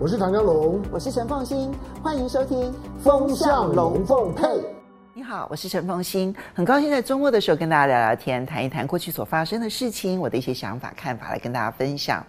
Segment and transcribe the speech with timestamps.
[0.00, 4.44] 我是唐江龙，我是陈凤欣，欢迎收听《风向龙凤配》。
[5.12, 12.24] 你好，我是陈凤欣，很高兴在周末的时候跟大家聊聊天，谈一谈过去所发生的事情，我的一些想法、看法来跟大家分享。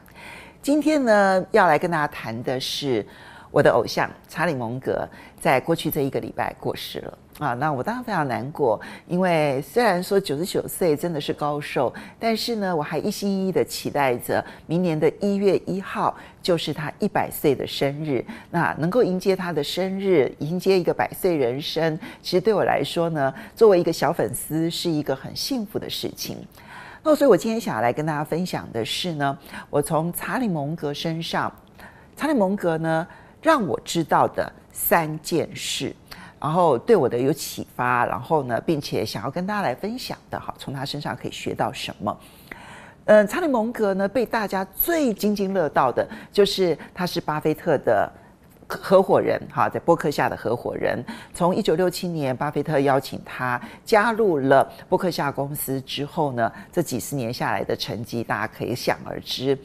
[0.63, 3.05] 今天呢，要来跟大家谈的是
[3.52, 5.07] 我的偶像查理蒙格，
[5.39, 7.18] 在过去这一个礼拜过世了。
[7.39, 18.23] 啊，那我当然非常难过，因为虽然说九十九岁真的是高寿，但是呢，我还一心一意的期待着明年的一月一号就是他一百岁的生日。
[18.52, 26.38] 那能够迎接他的生日，迎接一个百岁人生，其实对我来说呢，作为一个小粉丝，是一个很幸福的事情。
[27.02, 29.38] 那所以，我今天想要来跟大家分享的是呢，
[29.70, 31.49] 我从查理蒙格身上，
[32.18, 33.07] 查理蒙格呢，
[33.41, 35.95] 让我知道的三件事。
[36.41, 42.17] 然后对我的有启发，然后呢，并且想要跟大家来分享的哈，从他身上可以学到什么？
[43.05, 48.09] 嗯，查理蒙格呢，被大家最津津乐道的就是他是巴菲特的
[48.78, 51.04] 合伙人哈，在波克夏的合伙人。
[51.34, 59.58] 从一九六七年巴菲特邀请他加入了波克夏公司之后呢，这几十年下来的成绩，大家可以想而知。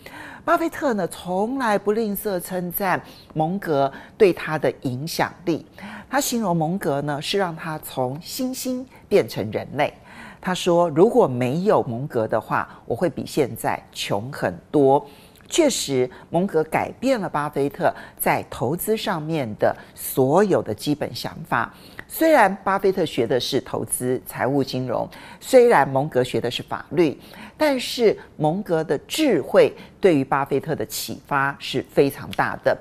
[0.44, 3.00] 巴菲特呢，从来不吝啬称赞
[3.34, 5.64] 蒙格对他的影响力。
[6.08, 9.92] 他形容蒙格呢，是让他从猩猩变成人类。
[10.40, 15.04] 他说：“如果没有蒙格的话，我会比现在穷很多。”
[15.48, 21.72] 确实，蒙格改变了巴菲特在投资上面的所有的基本想法。
[22.16, 25.08] 虽然巴菲特学的是投资、财务、金融，
[25.40, 27.18] 虽然蒙格学的是法律。
[27.56, 32.76] 但是蒙格的智慧对于巴菲特的启发是非常大的。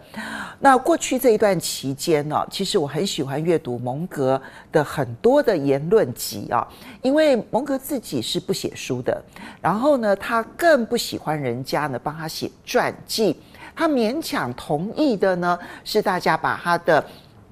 [0.60, 6.68] 那过去这一段期间呢，其实我很喜欢阅读蒙格的很多的言论集啊，
[7.04, 9.24] 因为蒙格自己是不写书的，
[9.62, 13.40] 然后呢，他更不喜欢人家呢帮他写传记，
[13.76, 17.06] 他勉强同意的呢是大家把他的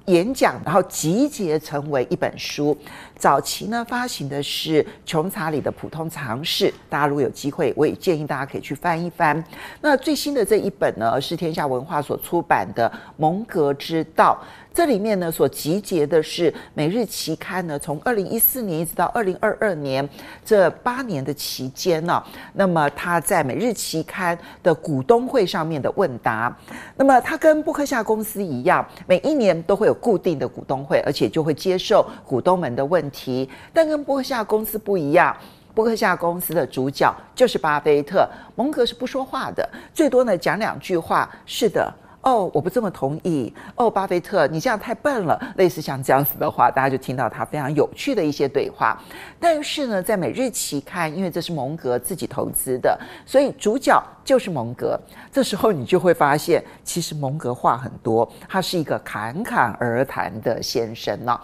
[0.06, 2.76] 演讲然后集结成为一本书。
[3.22, 9.40] 早期呢，发行的是穷查理的普通常识，大家如果有机会，我也建议大家可以去翻一翻。
[9.80, 14.36] 那最新的这一本呢，是天下文化所出版的《蒙格之道》。
[14.74, 20.08] 这里面呢，所集结的是《每日期刊》呢，从二零一四年一直到二零二二年
[20.44, 22.20] 这八年的期间呢，
[22.54, 26.56] 那么他在《每日期刊》的股东会上面的问答，
[26.96, 33.48] 那么他跟布克夏公司一样，每一年都会有固定的股东会，而且就会接受股东们的问题。
[33.72, 35.36] 但跟波克夏公司不一样，
[35.72, 41.30] 波克夏公司的主角就是巴菲特，蒙格是不说话的，最多呢讲两句话。
[41.46, 41.94] 是的。
[42.22, 43.52] 哦，我不这么同意。
[43.74, 45.36] 哦，巴菲特，你这样太笨了。
[45.56, 48.96] 类似像这样子的话，大家就听到他非常有趣的一些对话。
[49.40, 52.96] 但是呢，在每日期刊，因为这是蒙格自己投资的，
[53.26, 54.96] 所以主角就是蒙格。
[55.32, 61.40] 这时候你就会发现，其实蒙格话很多，他是一个侃侃而谈的先生呢。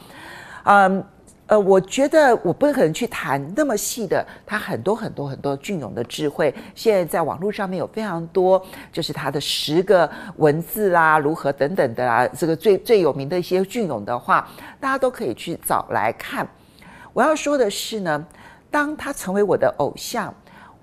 [0.62, 1.04] 嗯。
[1.48, 6.54] 呃，我觉得我不可能去谈那么细的，他很多很多很多俊勇的智慧。
[6.74, 14.46] 现在在网络上面有非常多，就是他的十个文字啦，如何等等的啦，这个最最有名的一些俊勇的话，
[14.78, 16.46] 大家都可以去找来看。
[17.14, 18.26] 我要说的是呢，
[18.70, 20.32] 当他成为我的偶像，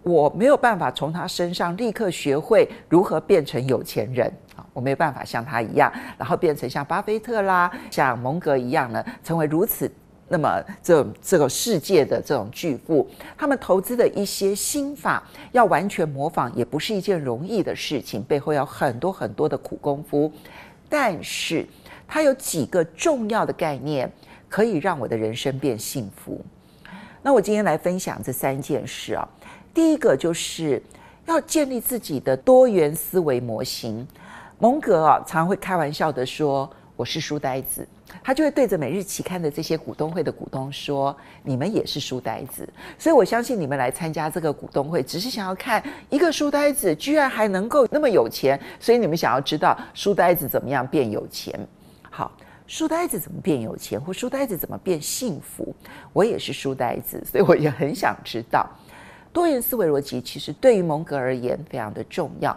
[0.02, 9.92] 我没有办法从他身上立刻学会如何变成有钱人啊，我没有办法像他一样，然后变成像巴菲特啦、像蒙格一样呢，成为如此。
[10.28, 20.32] 那么，这这个世界的这种巨富，他们投资的一些心法，要完全模仿也不是一件容易的事情，背后要很多很多的苦功夫。
[20.90, 21.64] 但是，
[22.08, 24.12] 它有几个重要的概念，
[24.50, 26.44] 可以让我的人生变幸福。
[27.22, 29.28] 那我今天来分享这三件事啊。
[29.74, 30.82] 第一个就是
[31.26, 34.08] 要建立自己的多元思维模型。
[34.58, 37.88] 蒙格啊，常会开玩笑的说：“我是书呆子。”
[38.24, 42.68] 他就会对着每日期刊的这些股东会的股东说：“你们也是书呆子，
[42.98, 51.60] 所以我相信你们来参加这个股东会，只是想要看一个书呆子居然还能够那么有钱，所以你们想要知道书呆子怎么样变有钱。
[52.10, 52.32] 好，
[52.66, 55.76] 书呆子怎么变有钱，或书呆子怎么变幸福？
[56.12, 58.68] 我也是书呆子，所以我也很想知道。
[59.32, 62.56] 多元思维逻辑其实对于蒙格而言非常的重要。”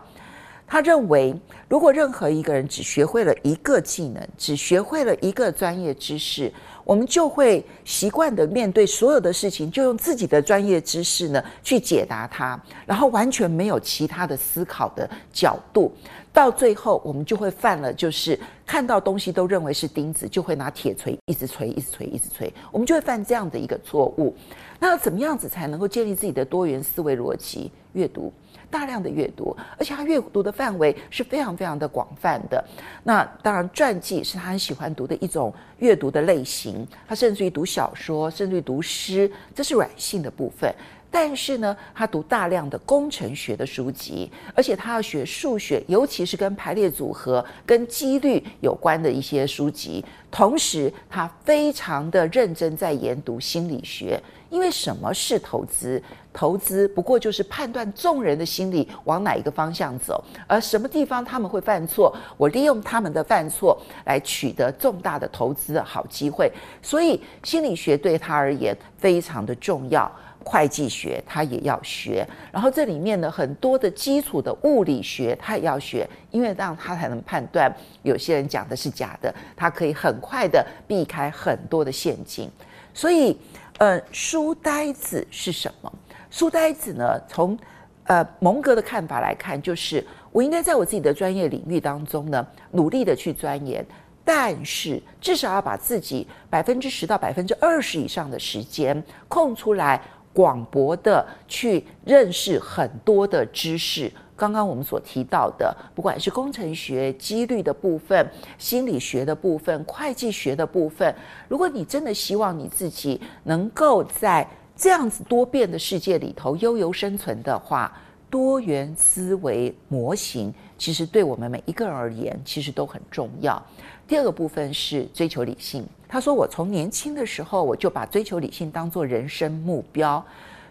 [0.68, 1.34] 他认为，
[1.66, 6.52] 如果任何一个人只学会了一个技能，只学会了一个专业知识，
[6.84, 15.90] 我们就会习惯的面对所有的事情，就用自己的专业知识呢去解答它，然后完全没有其他的思考的角度。
[16.34, 22.52] 到最后，我们就会犯了，就是看到东西都认为是钉子，就会拿铁锤一直锤，一直锤，一直锤。
[22.70, 24.36] 我们就会犯这样的一个错误。
[24.78, 27.72] 那怎么样子才能够建立自己的多元思维逻辑？
[27.94, 28.32] 阅读。
[28.70, 32.62] 大量的阅读，而且他阅读的范围是非常非常的广泛的。
[33.02, 40.72] 那当然，传记是他很喜欢读的一种阅读的类型，他甚至于读小说，甚至于读诗，这是软性的部分。
[41.10, 50.04] 但是呢，他读大量的工程学的书籍，而且他要学数学，尤其是跟排列组合、跟几率有关的一些书籍。
[50.30, 56.02] 同时，他非常的认真在研读心理学，因为什么是投资？
[56.30, 66.52] 投资不过就是判断众人的心理往哪一个方向走，而什么地方他们会犯错，我利用他们的犯错来取得重大的投资的好机会。
[66.82, 70.10] 所以，心理学对他而言非常的重要。
[70.44, 77.70] 会计学他也要学，然后这里面呢，很多的基础的物理学他也要学，因为这样他才能判断
[78.02, 82.50] 有些人讲的是假的，他可以很快的避开很多的陷阱。
[82.94, 83.38] 所以，
[83.78, 85.92] 呃，书呆子是什么？
[86.30, 87.20] 书呆子呢？
[87.28, 87.56] 从
[88.04, 93.84] 呃蒙格的看法来看，就是我应该在我自己的专业领域当中呢，努力的去钻研，
[94.24, 100.00] 但是至少要把自己百分之十到百分之二十以上的时间空出来。
[100.38, 108.24] 广博的去认识很多的知识，刚刚我们所提到的，不管是工程学、几率的部分、
[108.56, 111.12] 心理学的部分、会计学的部分，
[111.48, 117.92] 如果你真的希望你自己能够在这样子多变的世界里头悠游生存的话，
[118.30, 123.60] 多元思维模型其实对我们每一个人而言，其实都很重要。
[124.08, 125.86] 第二个部分是追求理性。
[126.08, 130.24] 他说：“我从年轻的时候，我就把追求理性当做人生目标。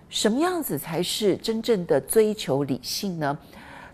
[0.10, 3.38] 什么样子才是真正的追求理性呢？”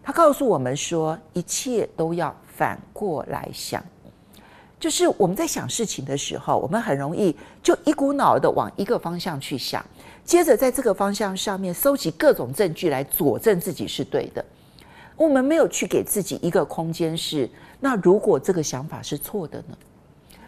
[0.02, 3.84] 他告诉我们说：“一切都要反过来想，
[4.80, 9.86] 就是我们在想事情的时候，我们很容易就一股脑的往一个方向去想，
[10.24, 14.44] 接着在这个方向上面搜集各种证据来佐证自己是对的。
[15.16, 17.50] 我们没有去给自己一个空间是。”
[17.80, 19.78] 那如果这个想法是错的呢？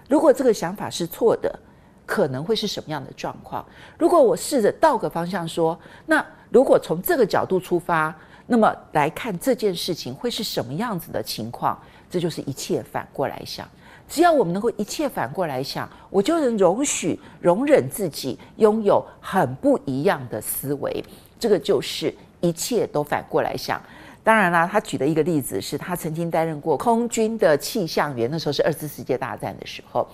[0.07, 1.59] 如果这个想法是错的，
[2.05, 3.65] 可能会是什么样的状况？
[3.97, 8.15] 如果我试着倒个方向说，那如果从这个角度出发，
[8.47, 11.77] 那么来看这件事情会是什么样子的情况？
[12.09, 13.67] 这就是一切反过来想。
[14.07, 21.03] 只要我们能够一切反过来想，我就能容许、容忍自己拥有很不一样的思维。
[21.39, 23.81] 这个就是一切都反过来想。
[24.25, 30.07] 当然啦，他举的一个例子是他曾经担任过空军的气象员，那时候是二次世界大战的时候。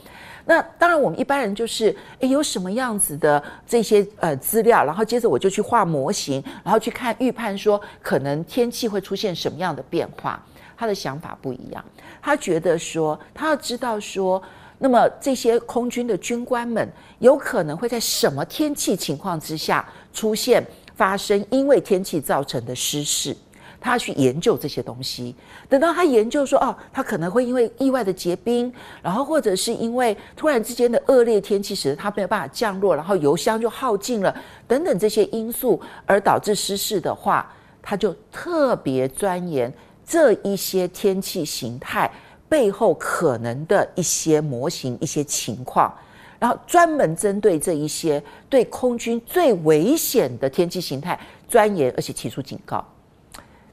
[0.43, 10.43] 那当然，我们一般人就是诶，有什么样子的这些呃资料，然后接着我就去画模型，然后去看预判说可能天气会出现什么样的变化。
[10.75, 11.81] 他的想法不一样，
[12.21, 14.43] 他觉得说他要知道说，
[14.79, 16.85] 那么这些空军的军官们
[17.19, 20.61] 有可能会在什么天气情况之下出现
[20.95, 23.33] 发生，因为天气造成的失事。
[23.81, 25.35] 他去研究这些东西，
[25.67, 34.33] 等到他研究说，哦，他可能会因为意外的结冰，然后或者是因为突然之间的恶劣天气使得他没有办法降落，然后油箱就耗尽了，
[34.67, 37.51] 等等这些因素而导致失事的话，
[37.81, 39.73] 他就特别钻研
[40.05, 42.11] 这一些天气形态
[42.47, 45.91] 背后可能的一些模型、一些情况，
[46.37, 52.85] 然后专门针对这一些对空军最危险的天气形态钻研，而且提出警告。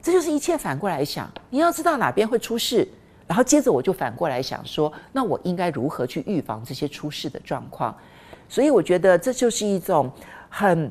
[0.08, 2.88] 这就是一切反过来想，你要知道哪边会出事，
[3.26, 7.94] 然后接着我就反过来想说，那我应该如何去预防这些出事的状况？
[8.49, 10.11] 所以我觉得这就是一种
[10.49, 10.90] 很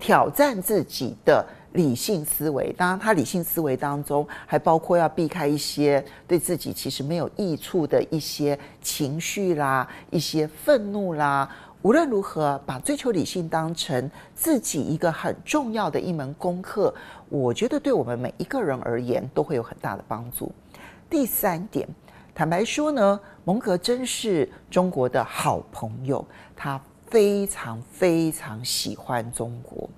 [0.00, 2.72] 挑战自己的理性思维。
[2.72, 11.48] 当然，他理性思维当中还包括要避开一些对自己其实没有益处的一些情绪啦、一些愤怒啦。
[11.82, 16.94] 无论如何，把追求理性当成自己一个很重要的一门功课，
[17.28, 20.52] 我觉得对我们每一个人而言都会有很大的帮助。
[21.10, 21.88] 第三点，
[22.32, 26.24] 坦白说呢，蒙格真是中国的好朋友，
[26.54, 29.90] 他非常非常喜欢中国，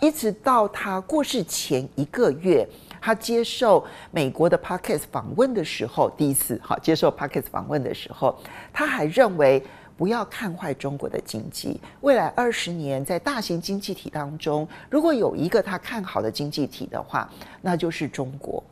[0.00, 2.68] 一直到他过世前一个月，
[3.00, 8.36] 他接受美国的 Parkes 访问的时候，第一次好接受 Parkes 访问的时候，
[8.72, 9.64] 他还认为。
[10.00, 11.78] 不要看坏中国的经济。
[12.00, 17.30] 未来二十年，在大型经济体当中，如果有一个他看好的经济体的话，
[17.60, 18.64] 那就是中国。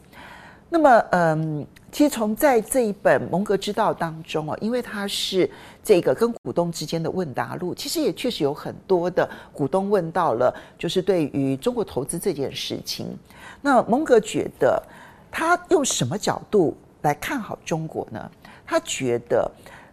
[0.70, 5.50] 那么，嗯，其实从在这一本《蒙格之道》当中哦，因为它是
[5.84, 13.06] 这个跟股东之间的问答录，其实也确实有很多的股东问到了，就是对于中国投资这件事情。
[13.60, 14.82] 那蒙格觉得，
[15.30, 18.30] 他用什么角度来看好中国呢？
[18.66, 19.50] 他觉得。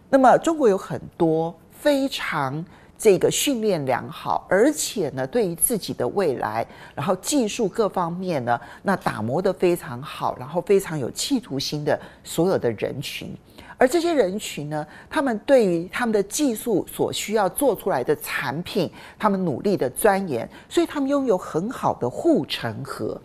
[0.08, 2.64] 那么，中国有很多非常
[2.96, 13.36] 这个训练良好，而且呢，对于自己的未来，然后技术各方面呢，那打磨得非常好，然后非常有企图心的所有的人群。
[13.78, 23.20] 而这些人群呢，他们对于他们的技术所需要做出来的产品，他们努力的钻研，所以他们拥有很好的护城河。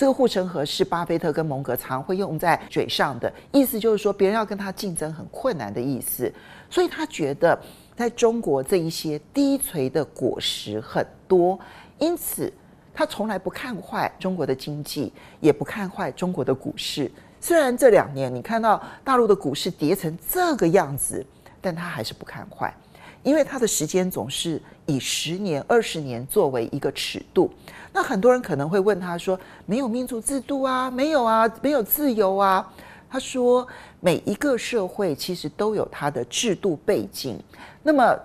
[0.00, 6.32] 这个护城河是巴菲特跟蒙格常会用在嘴上的，意思就是说别人要跟他竞争很困难的意思。
[6.70, 7.60] 所以他觉得
[7.94, 11.60] 在中国这一些低垂的果实很多，
[11.98, 12.50] 因此
[12.94, 17.12] 他从来不看坏中国的经济，也不看坏中国的股市。
[17.38, 21.22] 虽然这两年你看到大陆的股市跌成这个样子，
[21.60, 22.74] 但他还是不看坏，
[23.22, 27.50] 因为他的时间总是以十年、二十年作为一个尺度。
[27.92, 32.72] 那很多人可能会问他说：“没有民主制度啊，没有啊，没有自由啊。”
[33.10, 33.66] 他说
[34.00, 37.38] ：“每一个社会其实都有它的制度背景。
[37.82, 38.16] 那么，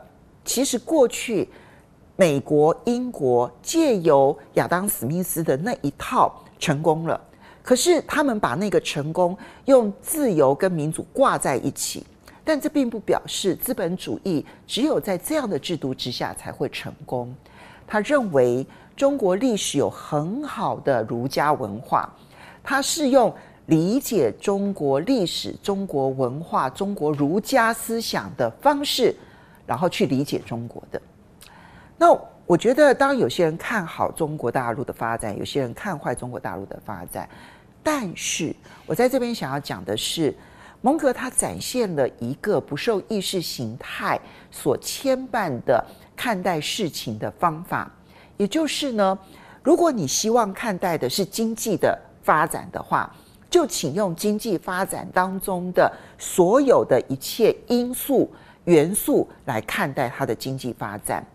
[0.44, 1.50] 其实过去
[2.16, 7.20] 美国、英国借由亚当·史密斯的那一套成功了。”
[7.64, 9.36] 可是他们把那个成功
[9.66, 12.06] 用自由跟民主挂在一起，
[12.46, 17.36] 但这并不表示资本主义只有在这样的制度之下才会成功。
[17.88, 22.08] 他认为中国历史有很好的儒家文化，
[22.64, 23.34] 他是用
[23.66, 29.14] 理解中国历史、中国文化、中国儒家思想的方式，
[29.66, 31.02] 然后去理解中国的。
[31.98, 37.28] 那我觉得，当有些人看好中国大陆的发展，有些人看坏中国大陆的发展。
[37.82, 40.36] 但是我在这边想要讲的是，
[40.86, 45.84] 蒙格他展现了一个不受意识形态所牵绊的
[46.16, 47.92] 看待事情的方法，
[48.38, 49.18] 也就是呢，
[49.64, 53.12] 如果你希望看待的是经济的发展的话，
[53.50, 58.32] 就请用经济发展当中的所有的一切因素
[58.66, 61.26] 元素来看待它的经济发展。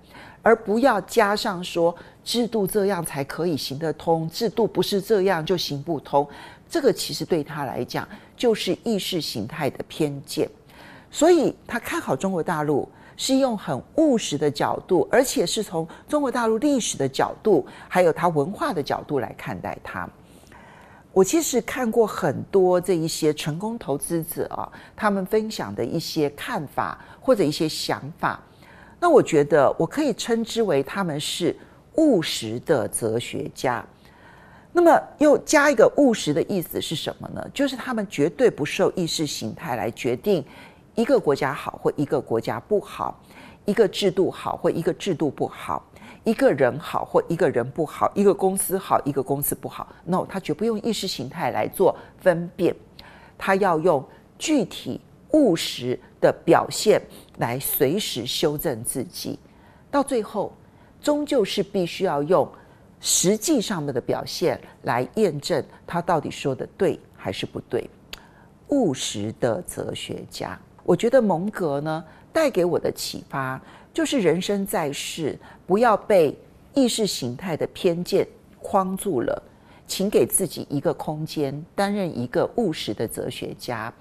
[0.43, 6.27] 而不要加上说制度这样才可以行得通，制度不是这样就行不通。
[6.71, 10.49] 这个其实对他来讲就是意识形态的偏见。
[11.11, 20.09] 所以他看好中国大陆是用很务实的角度，而且是从中国大陆历史的角度，还有他文化的角度来看待它。
[21.13, 28.41] 我其实看过很多这一些成功投资者啊，他们分享的一些看法或者一些想法。
[29.01, 31.57] 那我觉得我可以称之为他们是
[31.97, 33.85] 务实的哲学家。
[34.73, 37.45] 那么又加一个务实的意思是什么呢？
[37.53, 40.45] 就是他们绝对不受意识形态来决定
[40.95, 43.21] 一个国家好或一个国家不好，
[43.65, 45.85] 一个制度好或一个制度不好，
[46.23, 49.89] 一个人好或一个人不好，一个公司好一个公司不好。
[50.05, 52.75] No，他绝不用意识形态来做分辨，
[53.37, 54.07] 他要用
[54.39, 55.01] 具体
[55.33, 57.03] 务实的表现
[57.39, 59.39] 来随时修正自己，
[59.91, 60.53] 到最后
[61.01, 62.49] 终究是必须要用
[63.01, 67.89] 实际上面的表现来验证他到底说的对还是不对。
[68.69, 73.61] 务实的哲学家，我觉得蒙格呢带给我的启发
[73.93, 76.37] 就是人生在世不要被
[76.75, 78.27] 意识形态的偏见
[78.61, 79.43] 框住了，
[79.87, 83.93] 请给自己一个空间，担任一个务实的哲学家。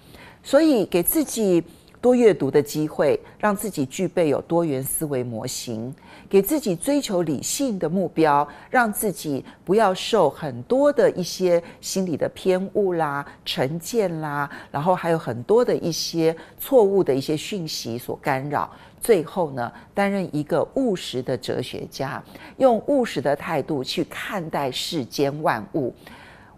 [0.43, 1.63] 所以给自己。
[2.01, 5.93] 多阅读的机会，让自己具备有多元思维模型；
[6.29, 18.71] 给自己追求理性的目标，让自己不要受很多的一些心理的偏误啦、成见啦，然后还有很多的一些错误的一些讯息所干扰。
[19.01, 22.23] 最后呢，担任一个务实的哲学家，
[22.57, 25.93] 用务实的态度去看待世间万物。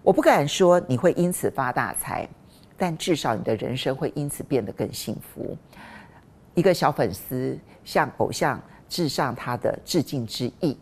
[0.04, 2.28] 我不敢说你会因此发大财。
[2.82, 5.56] 但至少你的人生会因此变得更幸福。
[6.56, 8.60] 一个小粉丝向偶像
[8.90, 10.76] 致上他的致敬之意，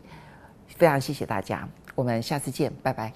[0.66, 3.12] 非常谢谢大家，我们下次见，拜拜。